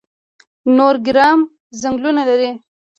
[0.77, 1.39] نورګرام
[1.81, 2.51] ځنګلونه لري؟